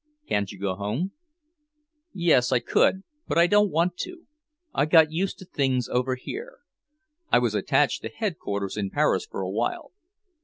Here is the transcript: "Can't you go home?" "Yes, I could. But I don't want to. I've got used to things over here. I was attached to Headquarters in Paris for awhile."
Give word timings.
"Can't 0.27 0.51
you 0.51 0.57
go 0.57 0.73
home?" 0.73 1.11
"Yes, 2.11 2.51
I 2.51 2.57
could. 2.57 3.03
But 3.27 3.37
I 3.37 3.45
don't 3.45 3.69
want 3.69 3.97
to. 3.97 4.25
I've 4.73 4.89
got 4.89 5.11
used 5.11 5.37
to 5.37 5.45
things 5.45 5.87
over 5.87 6.15
here. 6.15 6.61
I 7.31 7.37
was 7.37 7.53
attached 7.53 8.01
to 8.01 8.09
Headquarters 8.09 8.77
in 8.77 8.89
Paris 8.89 9.27
for 9.29 9.41
awhile." 9.41 9.91